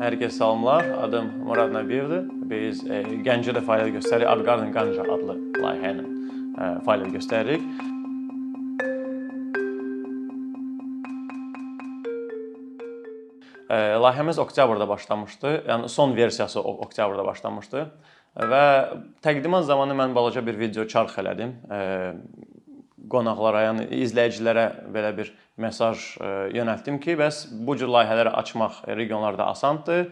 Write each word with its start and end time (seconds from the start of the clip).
Hər 0.00 0.14
kəs 0.16 0.38
salamlar. 0.40 0.86
Adım 1.04 1.26
Murad 1.44 1.74
Nəbiyevdir. 1.74 2.22
Biz 2.48 2.78
e, 2.88 3.00
Gəncədə 3.20 3.60
fəaliyyət 3.66 3.98
göstəririk. 3.98 4.30
Art 4.32 4.72
Qanca 4.72 5.02
adlı 5.04 5.34
layihə 5.60 5.90
ilə 5.92 6.04
e, 6.08 6.68
fəaliyyət 6.86 7.18
göstəririk. 7.18 7.66
E, 13.68 13.76
layihəmiz 14.00 14.40
oktyabrda 14.40 14.88
başlamışdı. 14.88 15.52
Yəni 15.68 15.92
son 15.92 16.16
versiyası 16.16 16.64
oktyabrda 16.64 17.26
başlamışdı 17.28 17.84
və 18.40 18.64
təqdimat 19.20 19.68
zamanı 19.68 20.00
mən 20.00 20.16
balaca 20.16 20.40
bir 20.46 20.56
video 20.56 20.88
çarx 20.88 21.20
elədim. 21.20 21.52
E, 21.68 21.80
qonaqlara, 23.10 23.64
yəni 23.68 23.86
izləyicilərə 24.04 24.66
belə 24.94 25.12
bir 25.16 25.32
mesaj 25.60 25.98
e, 26.20 26.30
yönəltdim 26.56 27.00
ki, 27.02 27.16
bəs 27.20 27.42
bu 27.66 27.76
cür 27.80 27.90
layihələri 27.92 28.32
açmaq 28.40 28.82
regionlarda 29.00 29.50
asandır. 29.52 30.08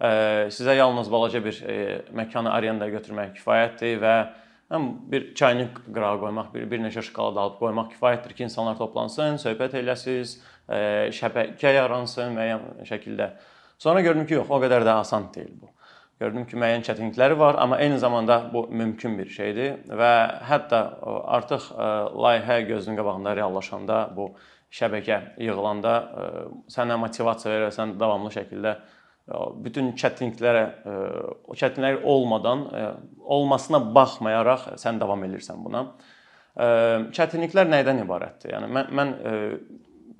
E, 0.00 0.10
sizə 0.54 0.76
yalnız 0.76 1.10
balaca 1.12 1.42
bir 1.44 1.62
e, 1.62 1.76
məkanı 2.16 2.52
arendaya 2.52 2.96
götürmək 2.98 3.34
kifayətdir 3.38 4.00
və 4.02 4.14
həm 4.70 4.90
bir 5.10 5.32
çaynik 5.34 5.80
qırağa 5.88 6.18
qoymaq, 6.22 6.52
bir, 6.54 6.68
bir 6.70 6.82
neçə 6.84 7.02
şokolad 7.06 7.40
alıb 7.42 7.58
qoymaq 7.62 7.90
kifayətdir 7.94 8.36
ki, 8.36 8.46
insanlar 8.46 8.78
toplansın, 8.78 9.40
söhbət 9.42 9.74
eləsiniz, 9.80 10.36
şəbəkə 11.18 11.72
yaransın 11.74 12.36
müəyyən 12.36 12.86
şəkildə. 12.86 13.32
Sonra 13.82 14.04
gördüm 14.06 14.28
ki, 14.28 14.36
yox, 14.38 14.52
o 14.52 14.60
qədər 14.62 14.86
də 14.86 15.00
asan 15.02 15.26
deyil 15.34 15.56
bu. 15.58 15.72
Gördüm 16.20 16.42
ki, 16.44 16.56
müəyyən 16.60 16.82
çətinlikləri 16.84 17.36
var, 17.40 17.56
amma 17.62 17.78
eyni 17.80 17.98
zamanda 17.98 18.42
bu 18.52 18.66
mümkün 18.68 19.14
bir 19.18 19.28
şeydir 19.32 19.78
və 19.88 20.10
hətta 20.50 20.80
artıq 21.36 21.70
e, 21.72 21.86
layihə 22.24 22.58
gözünün 22.68 22.98
qabağında 22.98 23.32
reallaşanda 23.38 24.00
bu 24.16 24.26
şəbəkə 24.80 25.16
yığılanda 25.40 25.94
e, 25.96 26.26
sənə 26.76 27.00
motivasiya 27.00 27.54
verərsən 27.54 27.96
davamlı 28.02 28.34
şəkildə 28.36 28.74
e, 28.76 29.40
bütün 29.64 29.94
çətinliklərə 30.02 30.64
o 31.48 31.56
çətinliklər 31.56 32.04
olmadan 32.04 32.68
olmasına 33.38 33.80
baxmayaraq 33.94 34.74
sən 34.84 35.00
davam 35.00 35.24
edirsən 35.24 35.64
buna. 35.64 35.86
Çətinliklər 37.16 37.70
nədən 37.70 38.04
ibarətdir? 38.04 38.58
Yəni 38.58 38.68
mən 38.76 38.92
mən 38.98 39.16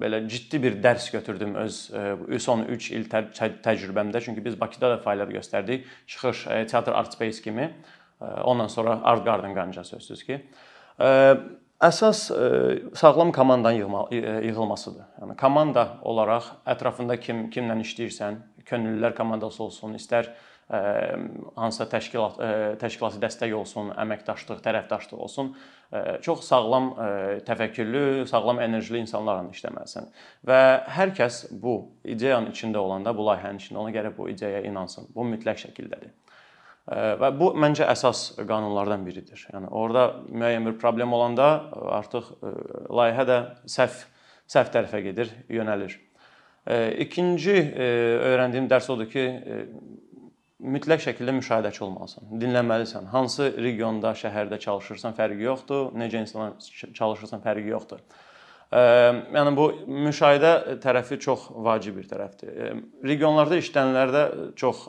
belə 0.01 0.23
ciddi 0.29 0.61
bir 0.63 0.77
dərs 0.83 1.11
götürdüm 1.13 1.55
öz 1.61 1.79
e, 1.95 2.39
son 2.43 2.65
3 2.65 2.91
il 2.97 3.07
tə 3.11 3.25
təcrübəmdə. 3.65 4.23
Çünki 4.25 4.45
biz 4.45 4.59
Bakıda 4.61 4.95
da 4.95 5.01
fəaliyyət 5.05 5.35
göstərdik. 5.39 5.89
Çıxış 6.11 6.47
e, 6.47 6.61
teatr 6.71 6.97
Art 6.97 7.15
Space 7.17 7.43
kimi. 7.45 7.71
E, 8.21 8.25
ondan 8.45 8.69
sonra 8.73 9.01
Art 9.03 9.25
Garden 9.25 9.55
Qanca 9.55 9.85
sözsüz 9.85 10.25
ki. 10.27 10.41
Əsas 11.81 12.27
sağlam 13.01 13.31
komandanın 13.33 14.13
yığılmasıdır. 14.45 15.07
Yəni 15.23 15.37
komanda 15.41 15.87
olaraq 16.05 16.51
ətrafında 16.69 17.17
kim 17.17 17.47
kimlə 17.55 17.79
işləyirsən, 17.81 18.37
könüllülər 18.69 19.15
komandası 19.17 19.63
olsun, 19.65 19.95
istər 19.97 20.29
hansısa 20.69 21.87
təşkilat 21.95 22.37
təşkilati 22.83 23.23
dəstək 23.25 23.55
olsun, 23.57 23.95
əməkdaşlıq, 23.97 24.61
tərəfdaşlıq 24.67 25.25
olsun, 25.25 25.55
çox 26.23 26.45
sağlam 26.47 26.93
təfəkkürlü, 27.47 28.27
sağlam 28.31 28.61
enerjili 28.63 29.01
insanlarla 29.03 29.51
işləməlisən. 29.51 30.11
Və 30.47 30.61
hər 30.97 31.15
kəs 31.17 31.43
bu 31.51 31.77
ideyanın 32.05 32.53
içində 32.55 32.79
olanda, 32.83 33.15
bu 33.17 33.27
layihənin 33.27 33.59
içində 33.59 33.83
olanda 33.83 33.97
gərək 33.99 34.17
bu 34.19 34.29
ideyaya 34.31 34.63
inansın. 34.69 35.09
Bu 35.15 35.27
mütləq 35.33 35.65
şəkildədir. 35.65 36.13
Və 36.91 37.29
bu 37.39 37.53
məncə 37.59 37.87
əsas 37.91 38.23
qanunlardan 38.49 39.03
biridir. 39.07 39.43
Yəni 39.53 39.69
orada 39.71 40.07
müəyyən 40.31 40.71
bir 40.71 40.79
problem 40.81 41.13
olanda 41.15 41.51
artıq 41.99 42.33
layihə 42.91 43.27
də 43.29 43.41
səhv 43.71 44.07
səhv 44.51 44.73
tərəfə 44.75 45.03
gedir, 45.05 45.31
yönəlir. 45.51 45.95
İkinci 47.05 47.55
öyrəndiyim 48.31 48.67
dərs 48.71 48.91
odur 48.93 49.09
ki, 49.11 49.27
mütləq 50.61 51.03
şəkildə 51.07 51.35
müşahidəçi 51.39 51.85
olmalısan. 51.87 52.33
Dinləməlisən. 52.41 53.11
Hansı 53.13 53.51
regionda, 53.59 54.13
şəhərdə 54.19 54.61
çalışırsan, 54.61 55.17
fərqi 55.19 55.47
yoxdur. 55.47 55.93
Necə 55.99 56.21
insanlar 56.21 56.59
çalışırsan, 56.95 57.43
fərqi 57.45 57.73
yoxdur. 57.73 58.03
Yəni 58.71 59.55
bu 59.57 59.71
müşahidə 59.91 60.81
tərəfi 60.83 61.19
çox 61.23 61.49
vacib 61.67 61.97
bir 61.99 62.11
tərəfdir. 62.11 62.85
Regionlarda 63.03 63.59
işlənənlərdə 63.59 64.27
çox 64.61 64.85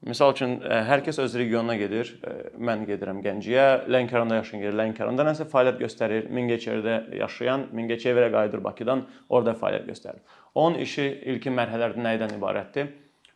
Məsəl 0.00 0.30
üçün 0.32 0.52
hər 0.64 1.02
kəs 1.04 1.18
öz 1.20 1.34
regionuna 1.36 1.74
gedir. 1.76 2.14
Mən 2.56 2.86
gedirəm 2.88 3.18
Gəncəyə, 3.20 3.82
Lənkəranda 3.92 4.38
yaşayan 4.38 4.62
gedir, 4.62 4.76
Lənkəranda 4.78 5.26
nəsə 5.28 5.44
fəaliyyət 5.52 5.82
göstərir. 5.82 6.30
Mingəçevirdə 6.32 6.94
yaşayan 7.20 7.66
Mingəçevirə 7.76 8.30
qayıdır 8.32 8.62
Bakıdan, 8.64 9.02
orada 9.28 9.52
fəaliyyət 9.60 9.90
göstərir. 9.92 10.38
Onun 10.56 10.80
işi 10.80 11.04
ilkin 11.34 11.52
mərhələlərdə 11.58 12.00
nədən 12.00 12.32
ibarətdir? 12.38 12.88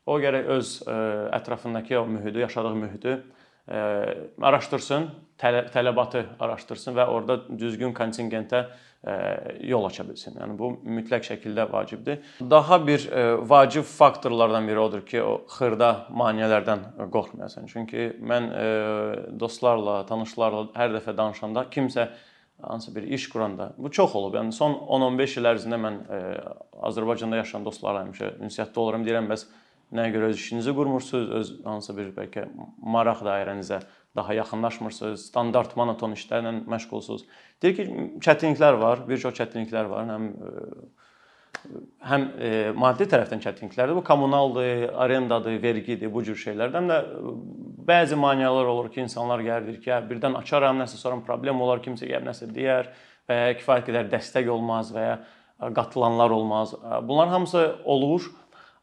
O 0.06 0.18
gərək 0.20 0.48
öz 0.52 0.70
e, 0.84 0.94
ətrafındakı 1.38 2.00
o 2.00 2.06
mühiti, 2.06 2.38
yaşadığı 2.38 2.74
mühiti 2.76 3.12
e, 3.68 3.78
araşdırsın, 4.42 5.06
tələ 5.40 5.62
tələbatı 5.72 6.26
araşdırsın 6.44 6.98
və 6.98 7.06
orada 7.08 7.38
düzgün 7.48 7.94
kontingentə 7.96 8.66
e, 9.00 9.14
yol 9.70 9.88
aça 9.88 10.04
bilsin. 10.04 10.36
Yəni 10.42 10.58
bu 10.58 10.74
mütləq 10.98 11.24
şəkildə 11.30 11.66
vacibdir. 11.72 12.20
Daha 12.50 12.78
bir 12.86 13.08
vacib 13.48 13.88
faktorlardan 13.88 14.68
biri 14.68 14.84
odur 14.84 15.06
ki, 15.08 15.22
o 15.24 15.40
xırda 15.56 15.90
maneələrdən 16.12 16.84
qorxmayasan. 17.08 17.72
Çünki 17.72 18.10
mən 18.20 18.52
dostlarla, 19.40 20.02
tanışlarla 20.12 20.68
hər 20.76 20.98
dəfə 20.98 21.16
danışanda 21.16 21.64
kimsə 21.72 22.10
hansısa 22.60 22.94
bir 22.94 23.08
iş 23.08 23.28
quranda 23.32 23.72
bu 23.78 23.90
çox 23.90 24.14
olub. 24.20 24.36
Yəni 24.36 24.52
son 24.52 24.76
10-15 24.84 25.40
il 25.40 25.52
ərzində 25.56 25.80
mən 25.80 26.00
Azərbaycanda 26.92 27.40
yaşayan 27.40 27.64
dostlarla 27.64 28.04
həmişə 28.04 28.34
ünsiyyətdə 28.44 28.84
oluram. 28.84 29.04
Deyirəm 29.08 29.32
bəs 29.32 29.48
Nəyə 29.94 30.14
görə 30.14 30.30
öz 30.32 30.38
işinizi 30.38 30.72
qurmursunuz, 30.74 31.30
öz 31.38 31.52
hansısa 31.64 31.96
bir 31.98 32.10
bəlkə 32.16 32.46
maraq 32.80 33.20
dairənizə 33.26 33.82
daha 34.16 34.34
yaxınlaşmırsınız, 34.34 35.26
standart 35.28 35.76
monoton 35.76 36.14
işlərlə 36.16 36.52
məşğulsunuz. 36.70 37.24
Deyir 37.62 37.76
ki, 37.76 37.86
çətinliklər 38.24 38.78
var, 38.80 39.02
bir 39.08 39.20
çox 39.22 39.34
çətinliklər 39.38 39.90
var. 39.90 40.08
Həm 40.10 40.28
e, 40.30 40.64
həm 42.10 42.26
e, 42.38 42.50
maddi 42.78 43.08
tərəfdən 43.10 43.42
çətinliklərdir. 43.44 43.98
Bu 43.98 44.04
kommunaldır, 44.06 44.88
arendadır, 45.04 45.60
vergidir, 45.62 46.12
bu 46.14 46.24
cür 46.26 46.38
şeylərdən 46.38 46.90
də 46.90 47.00
e, 47.02 47.36
bəzi 47.90 48.18
maneələr 48.18 48.70
olur 48.70 48.90
ki, 48.94 49.04
insanlar 49.06 49.42
gəlir 49.46 49.80
ki, 49.80 49.90
hə, 49.92 50.02
birdən 50.10 50.38
açaram, 50.40 50.78
nəsə 50.82 51.00
sonra 51.00 51.22
problem 51.26 51.62
olar, 51.64 51.82
kimsə 51.84 52.06
gəlib 52.10 52.30
nəsə 52.30 52.50
deyər 52.54 52.92
və 53.28 53.40
ya 53.40 53.58
kifayət 53.58 53.90
qədər 53.90 54.12
dəstək 54.14 54.50
olmaz 54.52 54.94
və 54.94 55.08
ya 55.08 55.18
qatılanlar 55.74 56.30
olmaz. 56.30 56.74
Bunlar 57.02 57.28
hamısı 57.28 57.76
olur. 57.84 58.30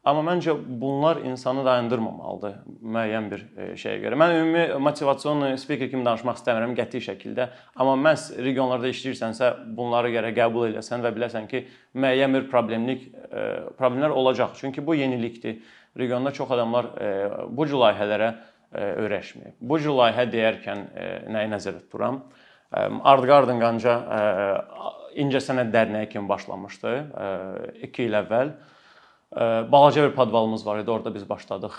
Amma 0.04 0.22
məncə 0.26 0.56
bunlar 0.80 1.20
insanı 1.22 1.62
dayandırmamalıdır 1.62 2.54
müəyyən 2.82 3.26
bir 3.30 3.42
e, 3.54 3.66
şeyə 3.78 4.00
görə. 4.02 4.16
Mən 4.18 4.32
ümumi 4.40 4.62
motivasion 4.82 5.44
speaker 5.62 5.86
kimi 5.92 6.02
danışmaq 6.02 6.40
istəmirəm 6.40 6.72
qəti 6.74 6.98
şəkildə, 7.06 7.46
amma 7.78 7.94
məhz 8.08 8.32
regionlarda 8.42 8.90
işləyirsənsə, 8.90 9.50
bunları 9.76 10.10
gərək 10.16 10.34
qəbul 10.40 10.72
edəsən 10.72 11.06
və 11.06 11.12
biləsən 11.14 11.46
ki, 11.52 11.60
müəyyən 11.94 12.34
bir 12.34 12.48
problemlik 12.50 13.04
e, 13.12 13.44
problemlər 13.78 14.10
olacaq. 14.10 14.56
Çünki 14.58 14.82
bu 14.86 14.98
yenilikdir. 14.98 15.62
Regionda 15.98 16.34
çox 16.34 16.50
adamlar 16.50 16.90
e, 16.98 17.12
bu 17.54 17.68
cür 17.70 17.78
layihələrə 17.84 18.32
öyrəşməyib. 18.72 19.54
Bu 19.60 19.78
cür 19.84 19.94
layihə 20.00 20.26
deyərkən 20.32 20.86
nəyi 21.30 21.50
nəzərdə 21.52 21.84
tuturam? 21.84 22.22
Art 22.72 23.26
Garden 23.28 23.58
Qanca 23.60 23.98
İncəsənət 25.20 25.68
Dərnəyi 25.74 26.08
kimi 26.08 26.24
başlamışdı 26.30 26.94
2 27.84 28.06
il 28.08 28.16
əvvəl. 28.22 28.54
Balaca 29.72 30.10
bir 30.10 30.14
podvalımız 30.14 30.66
var 30.66 30.78
idi. 30.78 30.90
Orada 30.90 31.14
biz 31.14 31.28
başladıq 31.28 31.78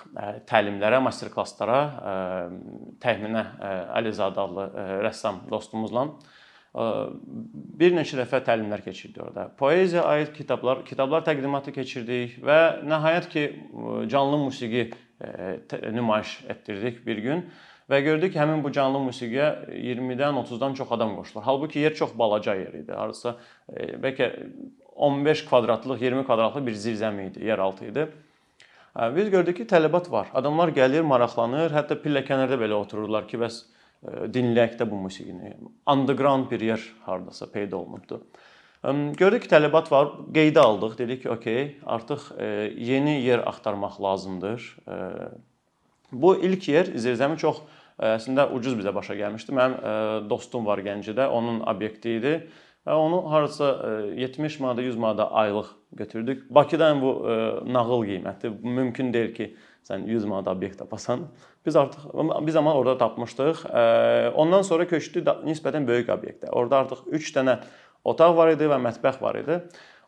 təlimlərə, 0.50 0.98
master-klasslara. 1.06 1.82
Təxminə 3.04 3.44
Əlizadə 4.00 4.42
adlı 4.42 4.66
rəssam 5.06 5.44
dostumuzla 5.52 6.08
bir 6.74 7.94
neçə 7.94 8.18
dəfə 8.18 8.40
təlimlər 8.48 8.82
keçirdik 8.82 9.22
orada. 9.22 9.52
Poeziya 9.60 10.08
aid 10.10 10.34
kitablar, 10.34 10.82
kitablar 10.88 11.22
təqdimatı 11.28 11.76
keçirdik 11.76 12.40
və 12.42 12.82
nəhayət 12.90 13.30
ki, 13.30 13.44
canlı 14.10 14.42
musiqi 14.48 14.88
nümayiş 15.94 16.40
etdirdik 16.50 17.06
bir 17.06 17.22
gün 17.22 17.46
və 17.86 18.02
gördük 18.02 18.34
ki, 18.34 18.40
həmin 18.42 18.64
bu 18.66 18.72
canlı 18.74 19.04
musiqiyə 19.12 19.70
20-dən 19.70 20.42
30-dan 20.42 20.74
çox 20.74 20.92
adam 20.98 21.14
qoşulur. 21.20 21.46
Halbuki 21.46 21.86
yer 21.86 21.94
çox 21.94 22.18
balaca 22.18 22.56
yer 22.58 22.74
idi. 22.82 22.92
Hardasa 22.98 23.38
bəlkə 23.70 24.32
15 24.96 25.46
kvadratlıq, 25.46 26.02
20 26.02 26.26
kvadratlıq 26.26 26.66
bir 26.66 26.76
zirzəmi 26.78 27.28
idi, 27.32 27.46
yeraltı 27.46 27.86
idi. 27.86 28.08
Biz 28.96 29.30
gördük 29.30 29.58
ki, 29.58 29.66
tələbat 29.66 30.12
var. 30.12 30.28
Adamlar 30.38 30.70
gəlir, 30.70 31.02
maraqlanır, 31.02 31.74
hətta 31.74 31.98
pilləkənlərdə 32.04 32.60
belə 32.62 32.78
otururlar 32.78 33.26
ki, 33.28 33.40
bəs 33.42 33.64
dinləyək 34.04 34.78
də 34.78 34.86
bu 34.90 35.00
musiqini. 35.02 35.56
Underground 35.90 36.52
bir 36.52 36.62
yer 36.62 36.82
hardasa 37.06 37.50
peyda 37.52 37.78
olunubdu. 37.78 38.22
Gördük 39.18 39.48
ki, 39.48 39.50
tələbat 39.50 39.90
var, 39.92 40.12
qeydə 40.36 40.62
aldıq. 40.62 40.98
Dedik 41.00 41.24
ki, 41.24 41.30
okey, 41.34 41.62
artıq 41.86 42.30
yeni 42.78 43.22
yer 43.24 43.42
axtarmaq 43.48 43.98
lazımdır. 44.04 44.76
Bu 46.12 46.36
ilk 46.36 46.68
yer 46.70 46.92
zirzəmi 46.94 47.40
çox 47.42 47.64
əslində 47.98 48.46
ucuz 48.54 48.76
bizə 48.78 48.94
başa 48.94 49.16
gəlmişdi. 49.18 49.56
Mənim 49.58 50.30
dostum 50.30 50.66
var 50.70 50.84
Gəncədə, 50.86 51.26
onun 51.34 51.62
obyekti 51.66 52.20
idi 52.20 52.36
onu 52.86 53.32
harasa 53.32 53.90
70 54.16 54.60
manata, 54.60 54.82
100 54.82 54.96
manata 54.96 55.32
aylıq 55.32 55.66
götürdük. 55.92 56.50
Bakıdan 56.50 57.02
bu 57.02 57.28
nağıl 57.66 58.04
qiyməti 58.06 58.52
mümkün 58.64 59.14
deyil 59.14 59.34
ki, 59.36 59.56
sən 59.88 60.06
100 60.08 60.26
manat 60.26 60.48
obyekt 60.48 60.78
tapasan. 60.80 61.28
Biz 61.66 61.76
artıq 61.76 62.00
biz 62.48 62.56
amma 62.56 62.74
orada 62.74 62.98
tapmışdıq. 62.98 63.64
Ondan 64.36 64.62
sonra 64.62 64.88
köçdü 64.88 65.24
nisbətən 65.24 65.88
böyük 65.88 66.10
obyektə. 66.10 66.50
Orada 66.52 66.78
artıq 66.78 67.08
3 67.08 67.36
dənə 67.36 67.58
otaq 68.04 68.36
var 68.36 68.52
idi 68.52 68.68
və 68.68 68.80
mətbəx 68.84 69.22
var 69.22 69.40
idi. 69.40 69.62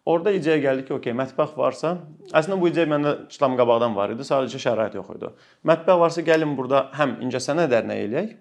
Orada 0.05 0.31
ideya 0.31 0.57
gəldi 0.61 0.83
ki, 0.85 0.93
okey, 0.93 1.13
mətbəx 1.17 1.55
varsa, 1.57 1.95
əslində 2.29 2.59
bu 2.61 2.67
ideya 2.69 2.85
məndə 2.85 3.13
çıtam 3.33 3.55
qabaqdan 3.57 3.95
var 3.97 4.11
idi, 4.13 4.21
sadəcə 4.21 4.59
şərait 4.61 4.93
yox 4.93 5.07
idi. 5.15 5.31
Mətbəx 5.65 5.97
varsa 6.03 6.21
gəlin 6.21 6.51
burada 6.59 6.91
həm 6.93 7.15
incəsənət 7.25 7.71
dərnəyi 7.71 8.03
eləyək, 8.05 8.35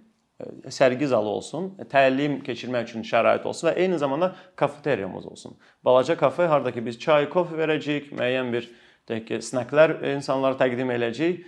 sərgi 0.67 1.07
zalı 1.07 1.31
olsun, 1.31 1.69
təlim 1.91 2.41
keçirmək 2.43 2.89
üçün 2.89 3.05
şərait 3.07 3.45
olsun 3.47 3.69
və 3.71 3.75
eyni 3.85 3.99
zamanda 4.03 4.33
kafeteriyamız 4.59 5.27
olsun. 5.27 5.55
Balaca 5.85 6.17
kafe 6.19 6.47
harda 6.51 6.73
ki 6.75 6.83
biz 6.87 6.99
çay, 6.99 7.29
kofe 7.31 7.55
verəcəyik, 7.59 8.11
müəyyən 8.19 8.51
bir 8.53 8.67
deyək 9.09 9.27
ki, 9.29 9.41
sneklər 9.47 10.01
insanlara 10.15 10.59
təqdim 10.59 10.91
eləyəcəyik, 10.97 11.45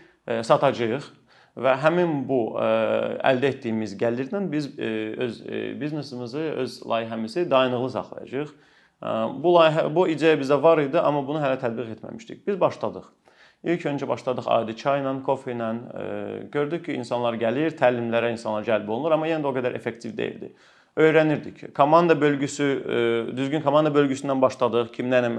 satacağıq 0.47 1.11
və 1.57 1.75
həmin 1.83 2.23
bu 2.29 2.41
əldə 2.61 3.51
etdiyimiz 3.55 3.97
gəlirlə 3.99 4.45
biz 4.53 4.71
öz 4.79 5.43
biznesimizi, 5.81 6.47
öz 6.63 6.81
layihəmizi 6.87 7.47
dayanıqlı 7.51 7.91
saxlayacağıq. 7.99 8.57
Bu 9.43 9.59
layihə, 9.59 9.89
bu 9.95 10.07
ideya 10.09 10.39
bizdə 10.41 10.63
var 10.63 10.81
idi, 10.85 11.01
amma 11.01 11.27
bunu 11.27 11.43
hələ 11.43 11.59
tətbiq 11.61 11.97
etməmişdik. 11.97 12.47
Biz 12.47 12.61
başladıq. 12.61 13.09
İlk 13.65 13.85
öncə 13.91 14.09
başladıq 14.09 14.47
adi 14.47 14.77
çayla, 14.77 15.13
kofe 15.27 15.53
ilə. 15.53 15.73
Gördük 16.53 16.85
ki, 16.87 16.97
insanlar 17.01 17.35
gəlir, 17.41 17.75
təlimlərə 17.79 18.33
insanlar 18.35 18.65
cəlb 18.67 18.89
olunur, 18.89 19.17
amma 19.17 19.29
yenə 19.31 19.43
də 19.43 19.51
o 19.51 19.55
qədər 19.57 19.77
effektiv 19.79 20.17
deyildi. 20.17 20.53
Öyrənirdik. 20.97 21.75
Komanda 21.77 22.15
bölgüsü, 22.21 22.67
düzgün 23.37 23.61
komanda 23.61 23.91
bölgüsündən 23.93 24.41
başladıq. 24.41 24.93
Kim 24.95 25.11
nə 25.13 25.21
ilə 25.21 25.31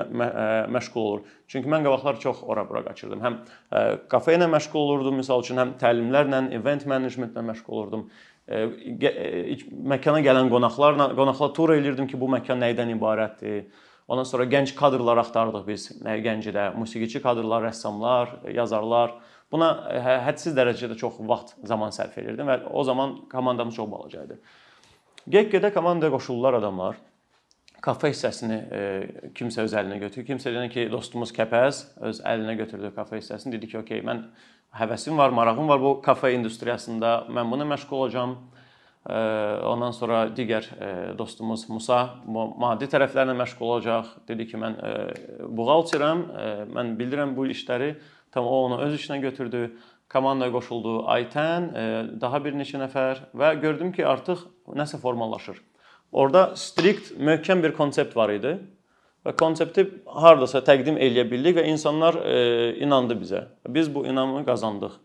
məşğul 0.69 1.01
olur? 1.01 1.23
Çünki 1.47 1.71
mən 1.71 1.87
qabaqlar 1.87 2.19
çox 2.21 2.43
ora-bura 2.45 2.83
qaçırdım. 2.85 3.23
Həm 3.25 3.39
kafe 4.09 4.37
ilə 4.37 4.49
məşğul 4.53 4.83
olurdum, 4.83 5.17
məsəl 5.23 5.41
üçün, 5.45 5.57
həm 5.63 5.77
təlimlərlə, 5.81 6.43
event 6.59 6.85
managementlə 6.85 7.45
məşğul 7.47 7.79
olurdum 7.79 8.09
məkana 8.47 10.21
gələn 10.23 10.47
qonaqlarla 10.51 11.09
qonaqlar 11.17 11.49
tur 11.55 11.73
eləyirdim 11.75 12.07
ki, 12.07 12.19
bu 12.19 12.29
məkan 12.31 12.61
nədən 12.63 12.93
ibarətdir. 12.95 13.65
Ondan 14.07 14.23
sonra 14.23 14.45
gənc 14.47 14.71
kadrlar 14.75 15.19
axtardıq 15.19 15.65
biz 15.67 15.89
Gəncədə. 16.03 16.69
Musiqiçi 16.79 17.19
kadrlar, 17.23 17.65
rəssamlar, 17.67 18.37
yazarlar. 18.55 19.17
Buna 19.51 19.67
hə, 19.91 20.15
hədsiz 20.27 20.55
dərəcədə 20.55 20.95
çox 20.99 21.19
vaxt, 21.27 21.57
zaman 21.67 21.91
sərf 21.95 22.15
edirdim 22.21 22.47
və 22.47 22.61
o 22.71 22.83
zaman 22.87 23.17
komandamız 23.31 23.75
çox 23.75 23.89
balaca 23.91 24.23
idi. 24.23 24.39
Get-gedə 25.27 25.73
komandaya 25.75 26.11
qoşuldular 26.11 26.59
adamlar. 26.61 26.99
Kafe 27.83 28.09
hissəsini 28.13 28.57
e, 28.57 28.81
kimsə 29.37 29.65
öz 29.67 29.75
əlinə 29.79 29.99
götürdü. 30.01 30.25
Kimsə 30.31 30.53
dedi 30.55 30.69
ki, 30.73 30.85
dostumuz 30.91 31.33
Kəpəz 31.35 31.83
öz 32.09 32.21
əlinə 32.31 32.55
götürdü 32.63 32.93
kafe 32.95 33.19
hissəsini. 33.19 33.53
Dedi 33.55 33.67
ki, 33.71 33.77
"Okay, 33.83 34.01
mən 34.07 34.23
həvəsim 34.73 35.17
var, 35.17 35.29
marağım 35.29 35.67
var 35.67 35.81
bu 35.81 36.01
kafe 36.01 36.33
industriyasında. 36.33 37.27
Mən 37.29 37.51
buna 37.51 37.67
məşğul 37.75 37.95
olacağam." 37.95 38.37
Ondan 39.07 39.93
sonra 39.95 40.25
digər 40.35 40.65
dostumuz 41.15 41.63
Musa 41.71 42.01
maddi 42.27 42.89
tərəflərlə 42.91 43.37
məşğul 43.39 43.69
olacaq. 43.69 44.09
Dedi 44.27 44.47
ki, 44.49 44.59
mən 44.59 44.75
buğalteram, 45.47 46.25
mən 46.75 46.95
bilirəm 46.99 47.31
bu 47.37 47.47
işləri. 47.53 47.93
Tam 48.35 48.43
o 48.43 48.65
onu 48.65 48.81
öz 48.83 48.97
işinə 48.97 49.21
götürdü. 49.23 49.69
Komandaya 50.11 50.51
qoşuldu 50.51 51.01
Aytən, 51.07 51.71
daha 52.19 52.43
bir 52.43 52.55
neçə 52.55 52.79
nəfər 52.79 53.25
və 53.35 53.53
gördüm 53.63 53.93
ki, 53.95 54.05
artıq 54.07 54.43
nəsə 54.75 54.99
formalaşır. 54.99 55.59
Orda 56.11 56.53
strikt 56.55 57.13
möhkəm 57.19 57.63
bir 57.63 57.73
konsept 57.75 58.15
var 58.15 58.31
idi 58.31 58.53
və 59.27 59.33
konsepti 59.39 59.83
hardasa 60.07 60.61
təqdim 60.63 60.95
eləyə 60.99 61.25
bildik 61.31 61.57
və 61.59 61.65
insanlar 61.71 62.15
inandı 62.79 63.17
bizə. 63.19 63.41
Biz 63.67 63.91
bu 63.95 64.05
inamı 64.07 64.45
qazandıq. 64.47 64.95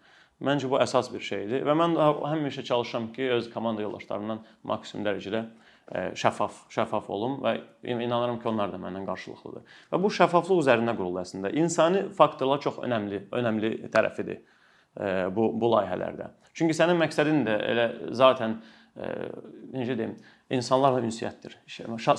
Məncə 0.42 0.70
bu 0.70 0.78
əsas 0.82 1.10
bir 1.12 1.22
şeydir 1.22 1.66
və 1.66 1.74
mən 1.78 1.94
həmişə 1.98 2.64
çalışıram 2.66 3.10
ki, 3.14 3.28
öz 3.36 3.50
komanda 3.52 3.84
yoldaşlarımdan 3.84 4.40
maksimum 4.66 5.06
dərəcədə 5.06 5.42
e, 5.42 6.04
şəffaf, 6.18 6.64
şəffaf 6.74 7.10
olum 7.14 7.38
və 7.44 7.54
inanıram 7.86 8.40
ki, 8.42 8.48
onlar 8.50 8.72
da 8.74 8.80
məndən 8.82 9.06
qarşılıqlıdır. 9.06 9.78
Və 9.92 10.02
bu 10.02 10.10
şəffaflıq 10.18 10.64
üzərində 10.64 10.96
qurulur 10.98 11.22
əslində. 11.22 11.52
İnsani 11.62 12.08
faktorlar 12.18 12.62
çox 12.64 12.80
önəmli, 12.82 13.26
önəmli 13.38 13.72
tərəfidir 13.94 14.40
e, 14.40 15.08
bu 15.34 15.52
bu 15.54 15.72
layihələrdə. 15.76 16.32
Çünki 16.58 16.76
sənin 16.76 16.98
məqsədin 17.00 17.44
də 17.46 17.58
elə 17.72 17.86
zaten 18.18 18.58
necə 18.92 19.94
deyim, 19.96 20.16
insanlarla 20.52 21.00
ünsiyyətdir. 21.06 21.54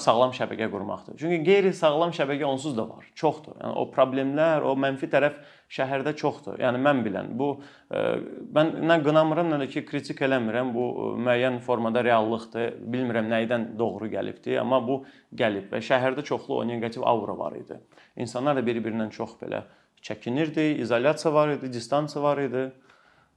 Sağlam 0.01 0.31
şəbəkə 0.33 0.65
qurmaqdır. 0.73 1.17
Çünki 1.21 1.43
qeyri-sağlam 1.45 2.13
şəbəkə 2.17 2.47
onsuz 2.49 2.73
da 2.77 2.87
var, 2.89 3.05
çoxdur. 3.19 3.59
Yəni 3.61 3.77
o 3.77 3.83
problemlər, 3.93 4.65
o 4.65 4.73
mənfi 4.73 5.09
tərəf 5.11 5.37
şəhərdə 5.73 6.15
çoxdur. 6.17 6.57
Yəni 6.63 6.81
mən 6.81 7.03
bilən 7.05 7.29
bu 7.37 7.51
mən 7.93 8.73
nə 8.89 8.97
qınamıram, 9.05 9.51
nə 9.53 9.61
də 9.61 9.69
ki, 9.75 9.85
kritik 9.85 10.23
eləmirəm. 10.25 10.73
Bu 10.73 11.13
müəyyən 11.21 11.59
formada 11.61 12.01
reallıqdır. 12.05 12.79
Bilmirəm 12.95 13.29
nəyidən 13.29 13.69
doğru 13.77 14.09
gəlibdi, 14.15 14.57
amma 14.61 14.81
bu 14.81 15.03
gəlib 15.29 15.69
və 15.73 15.83
şəhərdə 15.85 16.25
çoxlu 16.25 16.57
o 16.57 16.65
neqativ 16.67 17.05
aura 17.05 17.37
var 17.37 17.53
idi. 17.59 17.77
İnsanlar 18.17 18.57
da 18.57 18.65
bir-birindən 18.65 19.13
çox 19.13 19.37
belə 19.43 19.67
çəkinirdi, 20.01 20.81
izolyasiya 20.81 21.33
var 21.33 21.53
idi, 21.53 21.69
distansiya 21.73 22.23
var 22.23 22.41
idi. 22.41 22.71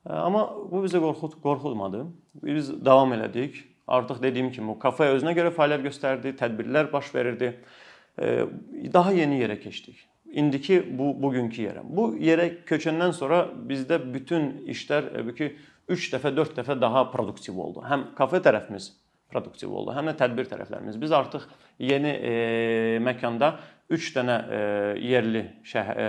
Amma 0.06 0.47
bu 0.70 0.82
bizə 0.85 1.00
qorxut 1.03 1.38
qorxutmadı. 1.43 2.05
Biz 2.43 2.73
davam 2.85 3.12
elədik. 3.12 3.64
Artıq 3.87 4.23
dediyim 4.23 4.50
kimi 4.50 4.75
kafe 4.82 5.11
özünə 5.14 5.32
görə 5.37 5.53
fəaliyyət 5.55 5.87
göstərdi, 5.87 6.35
tədbirlər 6.38 6.91
baş 6.93 7.12
verirdi. 7.14 7.53
Daha 8.93 9.12
yeni 9.14 9.41
yerə 9.43 9.58
keçdik. 9.61 10.00
İndiki 10.26 10.81
bu 10.99 11.12
bugünkü 11.23 11.62
yerə. 11.69 11.82
Bu 11.85 12.11
yerə 12.19 12.49
köçəndən 12.67 13.14
sonra 13.14 13.44
bizdə 13.69 14.00
bütün 14.14 14.67
işlər 14.73 15.11
ki 15.38 15.53
3 15.88 16.08
dəfə, 16.14 16.32
4 16.37 16.56
dəfə 16.58 16.81
daha 16.81 17.05
produktiv 17.12 17.58
oldu. 17.62 17.85
Həm 17.87 18.08
kafe 18.19 18.43
tərəfimiz 18.43 18.91
produktiv 19.32 19.73
oldu, 19.75 19.94
həm 19.96 20.12
də 20.12 20.17
tədbir 20.20 20.46
tərəflərimiz. 20.50 20.99
Biz 21.02 21.14
artıq 21.17 21.46
yeni 21.82 22.12
e, 22.14 22.34
məkanda 23.02 23.56
3 23.93 24.06
dənə 24.17 24.37
e, 24.50 24.61
yerli 25.06 25.43
şəh 25.67 25.90
e, 25.94 26.06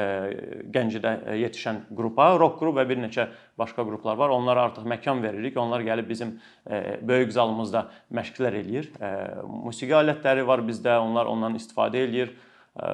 Gəncədə 0.73 1.35
yetişən 1.37 1.83
qrupa, 1.97 2.31
rock 2.41 2.57
qrup 2.61 2.79
və 2.79 2.87
bir 2.89 2.97
neçə 3.03 3.27
başqa 3.59 3.85
qruplar 3.85 4.17
var. 4.17 4.33
Onlara 4.33 4.65
artıq 4.69 4.87
məkan 4.89 5.21
veririk. 5.21 5.57
Onlar 5.61 5.85
gəlib 5.85 6.09
bizim 6.09 6.39
e, 6.65 6.97
böyük 7.05 7.33
zalımızda 7.35 7.85
məşqlər 8.17 8.57
eləyir. 8.63 8.89
E, 8.97 9.13
musiqi 9.45 9.93
alətləri 9.97 10.45
var 10.47 10.65
bizdə. 10.65 10.97
Onlar 11.05 11.29
ondan 11.29 11.57
istifadə 11.59 12.01
eləyir. 12.07 12.33
E, 12.33 12.91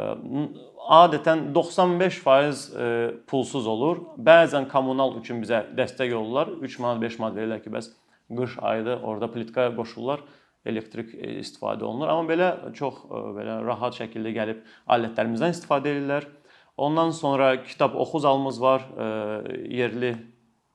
adətən 1.00 1.50
95% 1.56 2.76
e, 2.76 2.92
pulsuz 3.28 3.68
olur. 3.72 4.04
Bəzən 4.20 4.68
kommunal 4.72 5.16
üçün 5.22 5.40
bizə 5.46 5.64
dəstək 5.78 6.12
olurlar. 6.12 6.52
3 6.60 6.80
manat, 6.84 7.04
5 7.08 7.20
manat 7.24 7.40
verirlər 7.40 7.64
ki, 7.64 7.72
bəs 7.72 7.94
qış 8.38 8.58
ayıdır, 8.62 9.04
orada 9.04 9.32
plitka 9.32 9.70
qoşurlar 9.76 10.24
elektrik 10.66 11.14
e, 11.16 11.40
istifadə 11.42 11.84
olunur. 11.88 12.12
Amma 12.12 12.30
belə 12.30 12.50
çox 12.78 13.04
e, 13.06 13.24
belə 13.38 13.60
rahat 13.66 13.98
şəkildə 14.00 14.34
gəlib 14.36 14.62
alətlərimizdən 14.96 15.56
istifadə 15.56 15.94
edirlər. 15.94 16.28
Ondan 16.78 17.12
sonra 17.14 17.56
kitab 17.64 17.96
oxu 18.00 18.24
zalımız 18.24 18.62
var. 18.62 18.86
E, 18.98 19.08
yerli 19.78 20.14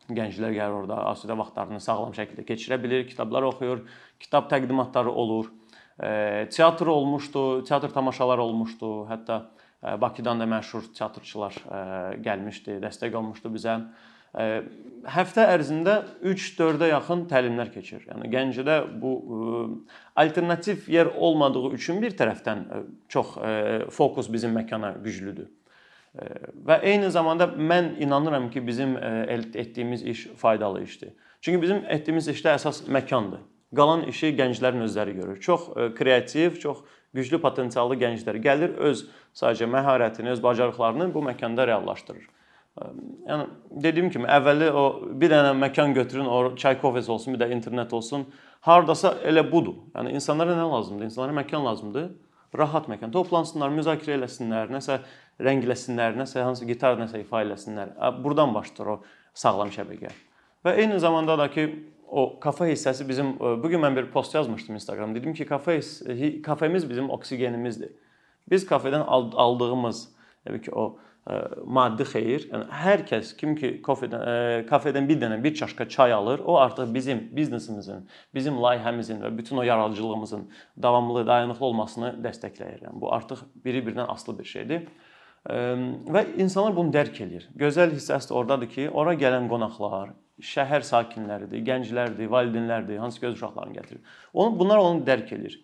gənclər 0.08 0.54
gəlir 0.56 0.82
orada 0.82 1.02
asudə 1.10 1.36
vaxtlarını 1.38 1.80
sağlam 1.84 2.14
şəkildə 2.16 2.46
keçirə 2.48 2.80
bilir, 2.82 3.06
kitablar 3.08 3.48
oxuyur, 3.50 3.84
kitab 4.20 4.48
təqdimatları 4.52 5.10
olur. 5.10 5.52
Teatr 5.98 6.86
olmuşdu, 6.86 7.64
teatr 7.66 7.90
tamaşaları 7.90 8.42
olmuşdu. 8.42 8.90
Hətta 9.10 9.40
Bakıdan 9.82 10.40
da 10.40 10.46
məşhur 10.50 10.88
teatrçılar 10.94 11.54
gəlmişdi, 12.22 12.78
dəstək 12.82 13.14
olmuşdu 13.18 13.50
bizə 13.54 13.74
həftə 15.08 15.44
ərzində 15.54 15.94
3-4-ə 16.23 16.90
yaxın 16.90 17.26
təlimlər 17.30 17.70
keçir. 17.73 18.02
Yəni 18.11 18.30
Gəncədə 18.32 18.80
bu 19.00 19.12
alternativ 20.16 20.88
yer 20.92 21.12
olmadığı 21.16 21.70
üçün 21.78 22.02
bir 22.02 22.16
tərəfdən 22.18 22.66
çox 23.08 23.37
fokus 23.94 24.28
bizim 24.32 24.52
məkana 24.56 24.97
güclüdür. 25.04 25.49
Və 26.66 26.80
eyni 26.82 27.11
zamanda 27.14 27.47
mən 27.47 27.94
inanıram 28.02 28.50
ki, 28.50 28.66
bizim 28.66 28.97
etdiyimiz 28.97 30.02
iş 30.02 30.26
faydalı 30.37 30.82
işdir. 30.82 31.12
Çünki 31.40 31.62
bizim 31.62 31.85
etdiyimiz 31.88 32.28
işdə 32.32 32.56
əsas 32.56 32.87
məkandır. 32.90 33.44
Qalan 33.76 34.06
işi 34.08 34.32
gənclərin 34.32 34.82
özləri 34.87 35.12
görür. 35.14 35.40
Çox 35.40 35.68
kreativ, 35.94 36.56
çox 36.58 36.80
güclü 37.14 37.38
potensiallı 37.40 37.99
gənclər 38.00 38.40
gəlir 38.42 38.75
öz 38.88 39.04
sadəcə 39.37 39.68
məharətini, 39.70 40.32
öz 40.32 40.42
bacarıqlarını 40.42 41.14
bu 41.14 41.23
məkanda 41.23 41.66
reallaşdırır. 41.66 42.26
Yəni 43.28 43.47
dediyim 43.85 44.11
kimi 44.11 44.28
əvvəli 44.30 44.70
o 44.70 44.85
bir 45.20 45.32
dənə 45.32 45.52
məkan 45.58 45.94
götürün, 45.97 46.26
o 46.26 46.56
çay 46.56 46.78
kofesi 46.80 47.11
olsun, 47.12 47.35
bir 47.35 47.42
də 47.42 47.50
internet 47.54 47.92
olsun. 47.92 48.26
Hardasa 48.66 49.14
elə 49.26 49.44
budur. 49.52 49.75
Yəni 49.94 50.14
insanlara 50.18 50.56
nə 50.56 50.66
lazımdır? 50.73 51.11
İnsanlara 51.11 51.37
məkan 51.40 51.64
lazımdır. 51.64 52.08
Rahat 52.58 52.88
məkan. 52.88 53.12
Toplansınlar, 53.12 53.73
müzakirə 53.75 54.16
eləsinlər, 54.16 54.70
nəsə 54.73 55.00
rəngləsinlər, 55.44 56.16
nəsə 56.16 56.42
hansı 56.47 56.66
gitar 56.68 56.97
nəsə 57.00 57.20
ifa 57.20 57.42
eləsinlər. 57.44 57.92
Burdan 58.25 58.54
başlayır 58.54 58.94
o 58.94 58.97
sağlam 59.37 59.70
şəbəkə. 59.75 60.11
Və 60.64 60.75
eyni 60.80 60.99
zamanda 61.00 61.37
da 61.38 61.49
ki, 61.52 61.66
o 62.08 62.40
kafe 62.40 62.70
hissəsi 62.70 63.04
bizim 63.08 63.35
bu 63.38 63.68
gün 63.68 63.82
mən 63.85 63.97
bir 63.97 64.08
post 64.11 64.35
yazmışdım 64.35 64.75
Instagram. 64.75 65.14
Dedim 65.14 65.35
ki, 65.35 65.47
kafe 65.47 65.80
kafemiz 66.42 66.88
bizim 66.90 67.11
oksigenimizdir. 67.11 67.92
Biz 68.50 68.64
kafedən 68.66 69.04
aldığımız 69.04 70.08
təbii 70.47 70.62
ki, 70.64 70.73
o 70.73 70.97
maddi 71.64 72.06
xeyir, 72.08 72.47
yəni 72.49 72.66
hər 72.82 73.02
kəs 73.08 73.35
kim 73.37 73.54
ki 73.58 73.75
kofedən 73.85 74.64
kafedən 74.68 75.08
bir 75.08 75.18
dənə 75.20 75.37
bir 75.44 75.54
çaşka 75.54 75.88
çay 75.88 76.12
alır, 76.12 76.40
o 76.44 76.56
artıq 76.56 76.94
bizim 76.94 77.20
biznesimizin, 77.37 78.06
bizim 78.35 78.56
layihəmizin 78.62 79.20
və 79.25 79.32
bütün 79.38 79.61
o 79.61 79.66
yaradıcılığımızın 79.68 80.49
davamlı, 80.82 81.26
dayanıqlı 81.26 81.66
olmasını 81.66 82.14
dəstəkləyir. 82.25 82.80
Yəni 82.87 83.00
bu 83.00 83.12
artıq 83.14 83.44
biri-birindən 83.64 84.08
asılı 84.08 84.38
bir 84.38 84.49
şeydir. 84.54 84.88
Və 85.49 86.25
insanlar 86.40 86.75
bunu 86.76 86.92
dərk 86.97 87.20
eləyir. 87.25 87.47
Gözəl 87.56 87.92
hissəsi 87.94 88.32
də 88.32 88.35
ordadır 88.40 88.73
ki, 88.73 88.88
ora 88.90 89.14
gələn 89.16 89.47
qonaqlar, 89.52 90.16
şəhər 90.40 90.85
sakinləridir, 90.87 91.62
gənclərdir, 91.66 92.28
valideynlərdir, 92.30 92.99
hansı 93.04 93.20
göz 93.20 93.37
uşaqlarını 93.37 93.78
gətirir. 93.78 94.02
Onu 94.32 94.58
bunlar 94.58 94.80
onu 94.82 95.04
dərk 95.06 95.32
eləyir. 95.37 95.61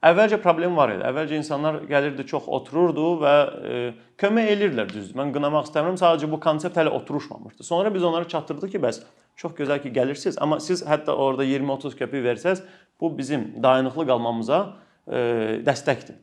Əvvəlcə 0.00 0.38
problem 0.40 0.78
var 0.80 0.94
idi. 0.94 1.02
Əvvəlcə 1.04 1.36
insanlar 1.36 1.82
gəlirdi, 1.88 2.24
çox 2.28 2.46
otururdu 2.48 3.08
və 3.20 3.32
e, 3.44 3.80
kömək 4.20 4.46
elirdilər 4.54 4.88
düzdür. 4.88 5.16
Mən 5.18 5.32
qınamaq 5.34 5.66
istəmirəm, 5.68 5.98
sadəcə 6.00 6.28
bu 6.32 6.38
konsept 6.40 6.78
hələ 6.80 6.92
oturuşmamışdı. 6.96 7.66
Sonra 7.68 7.92
biz 7.92 8.06
onlara 8.08 8.28
çatdırdıq 8.28 8.72
ki, 8.72 8.80
bəs 8.80 9.02
çox 9.36 9.52
gözəl 9.58 9.82
ki 9.84 9.92
gəlirsiniz, 9.92 10.38
amma 10.40 10.56
siz 10.64 10.80
hətta 10.88 11.12
orada 11.12 11.44
20-30 11.44 11.98
qəpik 11.98 12.24
versəz, 12.24 12.62
bu 13.00 13.10
bizim 13.18 13.44
dayanıqlı 13.60 14.06
qalmamıza 14.08 14.60
e, 15.04 15.20
dəstəkdir. 15.68 16.16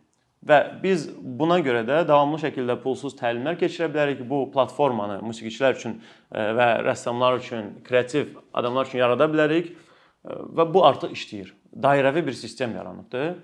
Və 0.48 0.58
biz 0.82 1.06
buna 1.22 1.60
görə 1.62 1.84
də 1.86 2.00
davamlı 2.10 2.40
şəkildə 2.48 2.80
pulsuz 2.82 3.14
təlimlər 3.20 3.60
keçirə 3.62 3.92
bilərik. 3.94 4.26
Bu 4.26 4.48
platformanı 4.54 5.20
musiqiçilər 5.22 5.78
üçün 5.78 6.00
e, 6.32 6.48
və 6.58 6.68
rəssamlar 6.88 7.38
üçün, 7.44 7.70
kreativ 7.86 8.34
adamlar 8.58 8.90
üçün 8.90 9.04
yarada 9.04 9.30
bilərik 9.30 9.70
e, 9.70 10.42
və 10.58 10.66
bu 10.74 10.82
artıq 10.90 11.14
işləyir. 11.14 11.54
Dairəvi 11.78 12.26
bir 12.26 12.38
sistem 12.42 12.74
yaranıbdır. 12.74 13.38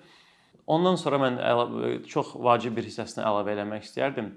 Ondan 0.67 0.95
sonra 0.95 1.19
mən 1.19 1.37
çox 2.07 2.35
vacib 2.39 2.77
bir 2.77 2.85
hissəsini 2.87 3.23
əlavə 3.25 3.53
eləmək 3.57 3.83
istərdim. 3.87 4.33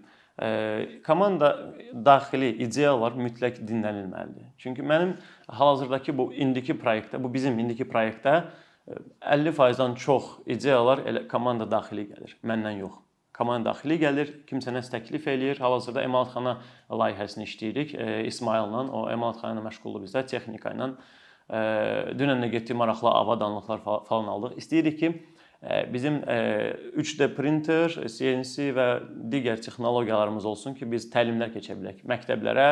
Komanda 1.06 1.52
daxili 1.92 2.50
ideyalar 2.66 3.14
mütləq 3.16 3.62
dinlənilməlidir. 3.64 4.50
Çünki 4.60 4.84
mənim 4.84 5.14
hal-hazırdakı 5.48 6.12
bu 6.18 6.32
indiki 6.34 6.74
layihədə, 6.76 7.22
bu 7.22 7.30
bizim 7.32 7.58
indiki 7.62 7.86
layihədə 7.88 8.34
50%-dan 9.22 9.94
çox 9.98 10.26
ideyalar 10.46 11.00
elə 11.08 11.24
komanda 11.30 11.64
daxili 11.70 12.04
gəlir, 12.10 12.36
məndən 12.46 12.82
yox. 12.82 12.98
Komanda 13.36 13.70
daxili 13.70 13.96
gəlir, 14.00 14.30
kimsə 14.48 14.72
nəsə 14.72 14.92
təklif 14.94 15.26
eləyir. 15.28 15.58
Hal-hazırda 15.60 16.04
emalatxana 16.06 16.56
layihəsini 16.88 17.44
işləyirik 17.44 17.96
İsmaillə. 18.30 18.86
O 18.96 19.06
emalatxana 19.12 19.56
ilə 19.56 19.64
məşğuldur 19.66 20.04
bizdə, 20.06 20.22
texnika 20.30 20.72
ilə. 20.72 20.92
Dünən 22.16 22.40
də 22.44 22.48
getdik 22.54 22.76
maraqlı 22.76 23.10
avadanlıqlar 23.12 23.82
falan 24.08 24.30
aldıq. 24.32 24.56
İstəyirik 24.62 24.96
ki, 25.02 25.12
bizim 25.92 26.20
3D 26.22 27.32
printer, 27.34 27.96
CNC 28.06 28.70
və 28.76 28.86
digər 29.32 29.58
texnologiyalarımız 29.64 30.46
olsun 30.46 30.76
ki, 30.78 30.86
biz 30.92 31.08
təlimlər 31.10 31.50
keçə 31.54 31.74
bilək. 31.78 32.04
Məktəblərə, 32.06 32.68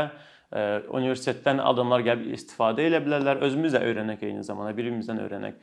universitetdən 0.95 1.59
adamlar 1.65 2.05
gəlib 2.07 2.31
istifadə 2.37 2.85
edə 2.87 3.01
bilərlər. 3.03 3.41
Özümüz 3.43 3.75
də 3.75 3.81
öyrənək 3.89 4.23
eyni 4.29 4.45
zamanda, 4.47 4.71
bir-birimizdən 4.77 5.19
öyrənək. 5.25 5.59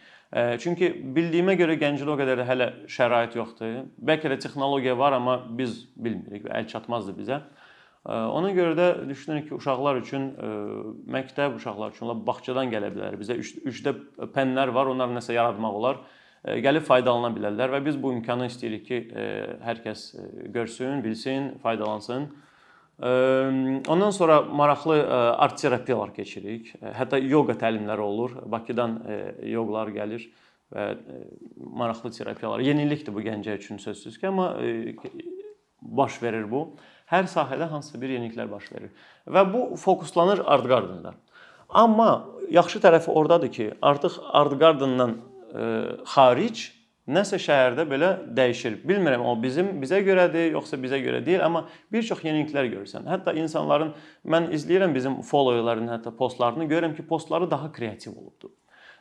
Çünki 0.60 0.92
bildiyimə 1.16 1.56
görə 1.60 1.78
Gəncədə 1.80 2.12
o 2.12 2.20
qədər 2.20 2.42
də 2.42 2.48
hələ 2.50 2.70
şərait 2.92 3.38
yoxdur. 3.40 3.86
Bəlkə 3.96 4.34
də 4.34 4.42
texnologiya 4.44 4.98
var, 5.00 5.16
amma 5.16 5.40
biz 5.48 5.86
bilmirik 5.96 6.50
və 6.50 6.58
əl 6.60 6.68
çatmazdı 6.74 7.16
bizə. 7.22 7.40
Ona 8.12 8.50
görə 8.58 8.76
də 8.76 8.88
düşünürük 9.08 9.48
ki, 9.48 9.56
uşaqlar 9.62 10.02
üçün 10.02 10.32
məktəb 11.16 11.56
uşaqlar 11.62 11.94
üçün 11.94 12.26
bağçadan 12.28 12.74
gələ 12.74 12.90
bilər. 12.92 13.16
Bizə 13.22 13.38
3D 13.40 13.94
pənlər 14.34 14.74
var, 14.76 14.92
onları 14.92 15.16
nəsə 15.22 15.38
yaratmaq 15.38 15.78
olar 15.80 16.02
gəlib 16.46 16.86
faydalana 16.88 17.30
bilərlər 17.36 17.76
və 17.76 17.82
biz 17.86 17.98
bu 18.02 18.14
imkanı 18.16 18.48
istəyirik 18.50 18.86
ki, 18.88 19.02
hər 19.62 19.82
kəs 19.84 20.06
görsün, 20.54 21.04
bilsin, 21.04 21.52
faydalansın. 21.62 22.30
Ondan 23.90 24.10
sonra 24.14 24.42
maraqlı 24.42 24.98
art 25.38 25.58
terapiyalar 25.58 26.14
keçirik. 26.14 26.74
Hətta 26.82 27.18
yoga 27.18 27.54
təlimləri 27.58 28.02
olur. 28.06 28.36
Bakıdan 28.46 29.00
yoqlar 29.46 29.94
gəlir 29.96 30.28
və 30.74 30.88
maraqlı 31.58 32.12
terapiyalar. 32.14 32.62
Yenilikdir 32.66 33.14
bu 33.14 33.24
Gəncə 33.26 33.58
üçün 33.58 33.82
sözsüz 33.82 34.20
ki, 34.22 34.28
amma 34.30 34.54
baş 35.82 36.22
verir 36.24 36.46
bu. 36.52 36.76
Hər 37.10 37.26
sahədə 37.28 37.68
hansısa 37.70 38.02
bir 38.02 38.14
yeniliklər 38.14 38.50
baş 38.52 38.70
verir 38.72 38.94
və 39.28 39.44
bu 39.54 39.76
fokuslanır 39.76 40.46
art 40.46 40.70
gardında. 40.70 41.14
Amma 41.70 42.26
yaxşı 42.50 42.80
tərəfi 42.84 43.12
ordadır 43.12 43.52
ki, 43.52 43.72
artıq 43.82 44.22
art 44.30 44.58
gardından 45.51 46.05
xaric 46.05 46.72
nəsə 47.12 47.39
şəhərdə 47.41 47.86
belə 47.89 48.12
dəyişir. 48.36 48.81
Bilmirəm 48.88 49.24
o 49.25 49.36
bizim 49.41 49.81
bizə 49.81 50.01
görədir, 50.05 50.51
yoxsa 50.53 50.77
bizə 50.77 51.01
görə 51.01 51.24
deyil, 51.25 51.41
amma 51.43 51.67
bir 51.91 52.03
çox 52.03 52.24
yeniliklər 52.24 52.70
görürsən. 52.72 53.08
Hətta 53.10 53.34
insanların 53.34 53.93
mən 54.25 54.51
izləyirəm 54.55 54.93
bizim 54.96 55.22
followerların 55.22 55.89
hətta 55.91 56.15
postlarını 56.15 56.70
görürəm 56.70 56.96
ki, 56.96 57.08
postları 57.08 57.50
daha 57.51 57.72
kreativ 57.72 58.13
olubdu. 58.13 58.53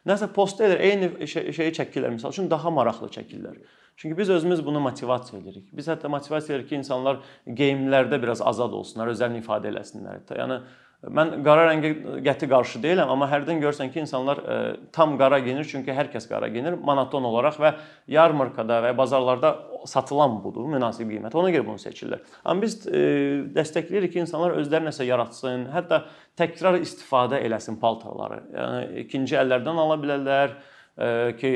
Nəsə 0.07 0.31
post 0.33 0.61
edir, 0.65 0.81
eyni 0.81 1.29
şey, 1.29 1.53
şeyi 1.53 1.73
çəkirlər 1.77 2.15
məsəl 2.17 2.33
üçün 2.33 2.51
daha 2.51 2.71
maraqlı 2.73 3.11
çəkirlər. 3.13 3.61
Çünki 4.01 4.17
biz 4.19 4.31
özümüz 4.31 4.65
bunu 4.67 4.81
motivasiya 4.81 5.43
edirik. 5.43 5.67
Biz 5.77 5.89
hətta 5.93 6.09
motivasiya 6.09 6.57
edirik 6.57 6.71
ki, 6.71 6.79
insanlar 6.81 7.21
geyimlərdə 7.47 8.17
biraz 8.23 8.41
azad 8.41 8.73
olsunlar, 8.73 9.13
özlərini 9.13 9.43
ifadə 9.45 9.69
eləsinlər. 9.69 10.25
Yəni 10.41 10.63
Mən 11.01 11.39
qara 11.41 11.63
rəngə 11.71 12.21
qəti 12.27 12.45
qarşı 12.51 12.83
deyiləm, 12.83 13.09
amma 13.09 13.25
hərdən 13.31 13.63
görsən 13.63 13.89
ki, 13.89 14.03
insanlar 14.03 14.41
ə, 14.43 14.57
e, 14.57 14.73
tam 14.93 15.15
qara 15.21 15.39
geyinir, 15.41 15.65
çünki 15.65 15.95
hər 15.97 16.11
kəs 16.13 16.27
qara 16.29 16.51
geyinir 16.53 16.75
monoton 16.77 17.25
olaraq 17.25 17.57
və 17.63 17.71
yarmarkada 18.13 18.83
və 18.85 18.91
bazarlarda 18.99 19.55
satılan 19.89 20.37
budur, 20.45 20.67
münasib 20.69 21.09
qiymət. 21.09 21.39
Ona 21.41 21.55
görə 21.55 21.65
bunu 21.71 21.81
seçirlər. 21.81 22.21
Amma 22.45 22.67
biz 22.67 22.77
ə, 22.85 22.93
e, 22.93 23.39
dəstəkləyirik 23.57 24.13
ki, 24.13 24.27
insanlar 24.27 24.59
özləri 24.61 24.91
nəsə 24.91 25.09
yaratsın, 25.09 25.71
hətta 25.73 26.03
təkrar 26.37 26.77
istifadə 26.83 27.41
eləsin 27.47 27.81
paltarları. 27.81 28.43
Yəni 28.59 29.07
ikinci 29.07 29.41
əllərdən 29.41 29.81
ala 29.81 29.97
bilərlər 30.05 30.53
ə, 30.53 30.61
e, 31.01 31.11
ki, 31.41 31.55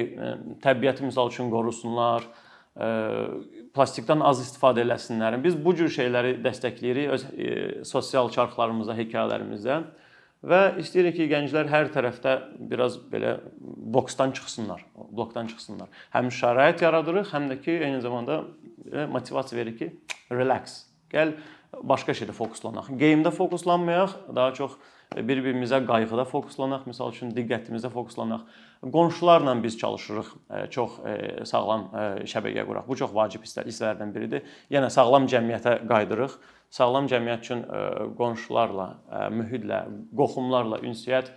təbiəti 0.65 1.05
misal 1.05 1.29
üçün 1.29 1.53
qorusunlar 1.53 2.25
plastikdən 2.75 4.23
az 4.27 4.41
istifadə 4.43 4.83
eləsinlər. 4.83 5.37
Biz 5.43 5.59
bu 5.63 5.75
cür 5.79 5.91
şeyləri 5.95 6.39
dəstəkləyirik 6.43 7.13
öz 7.15 7.27
e, 7.31 7.53
sosial 7.87 8.31
çarxlarımızda, 8.35 8.97
hekayələrimizdə 8.99 9.77
və 10.45 10.61
istəyirik 10.83 11.15
ki, 11.21 11.29
gənclər 11.31 11.71
hər 11.71 11.93
tərəfdə 11.95 12.35
biraz 12.73 12.99
belə 13.13 13.37
boksdan 13.95 14.35
çıxsınlar, 14.37 14.83
blokdan 15.15 15.47
çıxsınlar. 15.53 15.89
Həm 16.15 16.33
şərait 16.35 16.83
yaradırıq, 16.83 17.31
həm 17.33 17.47
də 17.53 17.61
ki, 17.63 17.79
eyni 17.87 18.03
zamanda 18.05 18.43
motivasiya 19.11 19.61
verir 19.61 19.79
ki, 19.79 19.93
relax. 20.35 20.83
Gəl 21.15 21.37
başqa 21.87 22.15
şeydə 22.19 22.35
fokuslanaq. 22.35 22.91
Geyimdə 22.99 23.31
fokuslanmayaq, 23.35 24.19
daha 24.35 24.51
çox 24.59 24.75
bir-birimizə 25.17 25.81
qayğıda 25.87 26.25
fokuslanaq, 26.29 26.87
məsəl 26.89 27.13
üçün 27.15 27.33
diqqətimizə 27.37 27.91
fokuslanaq. 27.93 28.43
Qonşularla 28.93 29.55
biz 29.63 29.79
çalışırıq 29.79 30.27
e, 30.51 30.67
çox 30.71 30.99
e, 31.07 31.45
sağlam 31.47 31.87
e, 31.93 32.05
şəbəkə 32.31 32.67
quraq. 32.67 32.89
Bu 32.89 32.97
çox 32.97 33.15
vacib 33.15 33.47
hissələrdən 33.47 34.15
biridir. 34.15 34.43
Yenə 34.71 34.91
sağlam 34.91 35.29
cəmiyyətə 35.31 35.79
qaydırıq. 35.89 36.37
Sağlam 36.75 37.07
cəmiyyət 37.07 37.45
üçün 37.45 37.61
qonşularla, 38.19 38.87
mühitlə, 39.31 39.85
qohumlarla 40.17 40.81
ünsiyyət 40.83 41.29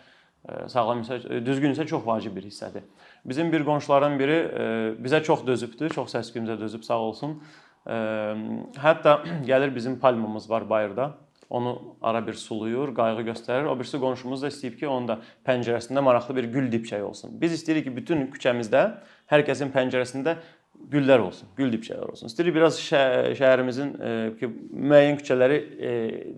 sağlam 0.73 1.03
isə 1.03 1.19
düzgün 1.45 1.75
isə 1.75 1.85
çox 1.85 2.01
vacib 2.07 2.33
bir 2.33 2.47
hissədir. 2.47 2.87
Bizim 3.27 3.51
bir 3.53 3.65
qonşuların 3.67 4.17
biri 4.17 4.39
bizə 5.03 5.21
çox 5.23 5.45
dözübdür, 5.45 5.93
çox 5.93 6.15
səs-küymüzə 6.15 6.57
dözüb 6.57 6.81
sağ 6.87 6.97
olsun. 7.11 7.37
Hətta 7.85 9.19
gəlir 9.51 9.75
bizim 9.75 9.99
palmamız 9.99 10.49
var 10.49 10.69
bayırda 10.69 11.11
onu 11.49 11.95
ara 12.01 12.27
bir 12.27 12.33
suluyur, 12.33 12.91
qayğı 12.95 13.23
göstərir. 13.29 13.67
O 13.71 13.75
birisi 13.79 13.99
qonşumuz 13.99 14.43
da 14.43 14.51
istəyib 14.51 14.75
ki, 14.79 14.87
onun 14.87 15.07
da 15.07 15.19
pəncərəsində 15.47 16.03
maraqlı 16.03 16.35
bir 16.35 16.49
gül 16.53 16.71
dibçəyi 16.71 17.05
olsun. 17.07 17.37
Biz 17.41 17.59
istəyirik 17.61 17.87
ki, 17.87 17.95
bütün 17.95 18.25
küçəmizdə 18.33 18.83
hər 19.31 19.43
kəsin 19.47 19.71
pəncərəsində 19.75 20.37
güllər 20.91 21.23
olsun, 21.23 21.49
gül 21.57 21.71
dibçələri 21.73 22.11
olsun. 22.11 22.31
İstəyirik 22.31 22.55
biraz 22.55 22.79
şə 22.83 23.01
şəhərimizin 23.39 23.93
e, 23.95 24.11
ki, 24.39 24.49
müəyyən 24.91 25.17
küçələri 25.21 25.57
e, 25.57 25.93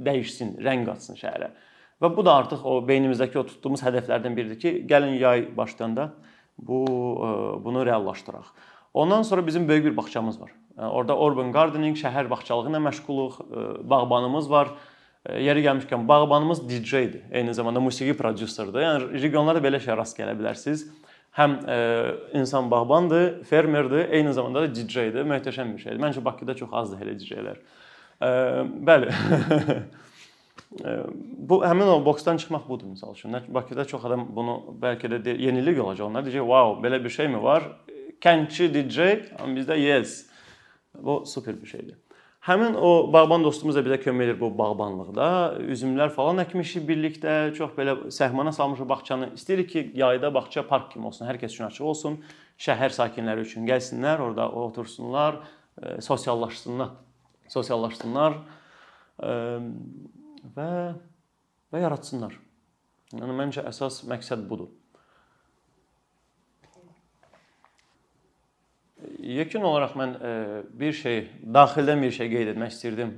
dəyişsin, 0.05 0.55
rəng 0.65 0.85
qatsın 0.87 1.19
şəhərə. 1.19 1.51
Və 1.99 2.11
bu 2.15 2.23
da 2.23 2.37
artıq 2.39 2.63
o 2.63 2.77
beynimizdəki 2.87 3.41
o 3.41 3.43
tutduğumuz 3.49 3.83
hədəflərdən 3.83 4.37
biridir 4.37 4.59
ki, 4.61 4.73
gəlin 4.89 5.17
yay 5.19 5.49
başlayanda 5.57 6.11
bu 6.57 6.83
e, 6.85 7.31
bunu 7.65 7.85
reallaşdıraq. 7.85 8.53
Ondan 8.93 9.21
sonra 9.21 9.47
bizim 9.47 9.67
böyük 9.67 9.85
bir 9.85 9.97
bağçamız 9.97 10.41
var. 10.41 10.51
Orada 10.79 11.17
urban 11.19 11.51
gardening, 11.51 11.97
şəhər 11.99 12.29
bağçalığı 12.29 12.71
ilə 12.71 12.79
məşğuluq, 12.87 13.35
bağbanımız 13.89 14.49
var. 14.49 14.71
Yeri 15.37 15.61
gəlmişkən 15.63 16.07
bağbanımız 16.07 16.63
DJ-dir. 16.69 17.21
Eyni 17.31 17.53
zamanda 17.53 17.79
musiqi 17.79 18.17
prodüserdir. 18.17 18.81
Yəni 18.81 19.21
regionlarda 19.21 19.61
belə 19.63 19.79
şey 19.83 19.97
rast 19.97 20.19
gələ 20.19 20.33
bilərsiniz. 20.39 20.87
Həm 21.37 21.55
e, 21.69 21.77
insan 22.39 22.71
bağbandır, 22.71 23.43
fermerdir, 23.43 24.09
eyni 24.09 24.33
zamanda 24.33 24.61
da 24.65 24.75
DJ-dir. 24.75 25.27
Möhtəşəm 25.29 25.73
bir 25.75 25.83
şeydir. 25.85 26.01
Məncə 26.01 26.25
Bakıda 26.25 26.55
çox 26.55 26.69
azdır 26.73 27.05
elə 27.05 27.17
DJ-lər. 27.19 27.59
E, 28.21 28.29
bəli. 28.89 29.13
bu 31.49 31.61
həmin 31.65 31.87
o 31.87 31.99
boksdan 32.05 32.37
çıxmaq 32.37 32.67
budur 32.69 32.91
məsəl 32.93 33.13
üçün. 33.13 33.37
Bakıda 33.47 33.85
çox 33.85 34.05
adam 34.05 34.27
bunu 34.35 34.59
bəlkə 34.81 35.09
də 35.15 35.37
yenilik 35.37 35.79
olacaq. 35.83 36.07
Onlar 36.07 36.25
deyəcək, 36.25 36.45
"Wow, 36.51 36.81
belə 36.83 37.03
bir 37.03 37.09
şeymi 37.09 37.43
var?" 37.43 37.63
Kəndçi 38.21 38.73
DJ, 38.73 38.99
amma 39.39 39.55
bizdə 39.55 39.79
yes. 39.79 40.29
Bu 40.93 41.23
super 41.25 41.61
bir 41.61 41.67
şeydir. 41.67 41.95
Həmin 42.49 42.73
o 42.73 43.13
bağban 43.13 43.43
dostumuz 43.45 43.75
da 43.77 43.83
bizə 43.85 43.99
kömək 44.01 44.25
edir 44.25 44.37
bu 44.39 44.47
bağbanlıqda. 44.57 45.25
Üzümlər 45.69 46.09
falan 46.15 46.41
əkmişik 46.41 46.87
birlikdə. 46.87 47.33
Çox 47.53 47.75
belə 47.77 47.93
səhmana 48.15 48.49
salmışıq 48.57 48.87
bağçanı. 48.89 49.27
İstəyirik 49.37 49.69
ki, 49.69 49.83
yayda 50.01 50.31
bağça 50.33 50.63
park 50.65 50.87
kimi 50.95 51.05
olsun, 51.05 51.27
hər 51.29 51.37
kəs 51.37 51.53
üçün 51.53 51.67
açıq 51.67 51.91
olsun. 51.91 52.17
Şəhər 52.57 52.95
sakinləri 52.95 53.45
üçün 53.45 53.69
gəlsinlər, 53.69 54.23
orada 54.25 54.49
otursunlar, 54.63 55.37
sosiallaşsınlar. 56.01 56.95
Sosiallaşsınlar 57.53 58.41
və 60.57 60.71
və 61.69 61.85
yaratsınlar. 61.85 62.33
Yəni 63.13 63.37
məncə 63.43 63.67
əsas 63.69 64.01
məqsəd 64.09 64.49
budur. 64.49 64.73
Yekun 69.19 69.65
olaraq 69.67 69.95
mən 69.99 70.15
bir 70.79 70.93
şey, 70.95 71.25
daxildən 71.53 72.01
bir 72.05 72.11
şey 72.15 72.29
qeyd 72.31 72.53
etmək 72.53 72.75
istirdim 72.75 73.15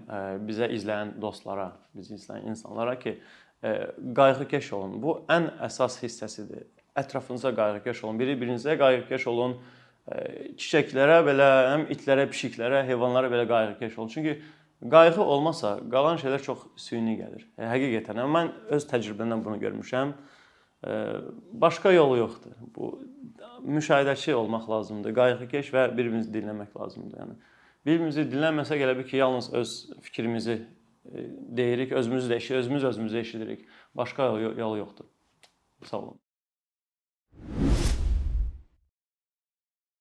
bizə 0.48 0.70
izləyən 0.76 1.16
dostlara, 1.22 1.72
bizi 1.96 2.16
izləyən 2.18 2.50
insanlara 2.54 2.98
ki, 3.00 3.18
qayğıkeş 4.18 4.72
olun. 4.78 4.96
Bu 5.04 5.20
ən 5.30 5.52
əsas 5.68 6.00
hissəsidir. 6.02 6.66
Ətrafınıza 6.98 7.54
qayğıkeş 7.56 8.04
olun. 8.04 8.20
Bir-birinizə 8.20 8.78
qayğıkeş 8.82 9.28
olun. 9.32 9.60
Çiçəklərə 10.58 11.22
belə, 11.28 11.52
həm 11.76 11.86
itlərə, 11.94 12.26
pişiklərə, 12.32 12.82
heyvanlara 12.90 13.30
belə 13.32 13.46
qayğıkeş 13.48 14.00
olun. 14.00 14.10
Çünki 14.16 14.40
Qayğı 14.90 15.22
olmasa 15.22 15.80
qalan 15.92 16.18
şeylər 16.18 16.42
çox 16.42 16.64
süni 16.76 17.14
gəlir. 17.20 17.44
E, 17.54 17.68
həqiqətən 17.70 18.18
mən 18.26 18.48
öz 18.74 18.86
təcrübəmdən 18.90 19.44
bunu 19.46 19.60
görmüşəm. 19.62 20.16
Başqa 21.54 21.92
yolu 21.92 22.18
yoxdur. 22.18 22.52
Bu 22.76 23.00
müşahidəçi 23.66 24.34
olmaq 24.34 24.70
lazımdır. 24.70 25.14
Qayğıkeş 25.14 25.70
və 25.76 25.86
bir-birimizi 25.94 26.32
dinləmək 26.34 26.74
lazımdır. 26.78 27.20
Yəni 27.22 27.36
bir-birimizi 27.86 28.26
dinləməsək 28.32 28.82
elə 28.86 28.98
bil 28.98 29.06
ki, 29.10 29.18
yalnız 29.18 29.52
öz 29.54 29.76
fikrimizi 30.02 30.58
e, 31.06 31.28
deyirik, 31.58 31.92
özümüz 31.92 32.30
də 32.30 32.36
eşidirik, 32.36 32.60
özümüz 32.60 32.84
özümüzü 32.84 33.18
eşidirik. 33.18 33.66
Başqa 33.96 34.32
yolu 34.40 34.78
yoxdur. 34.78 35.06
Sağ 35.84 36.00
olun. 36.00 36.20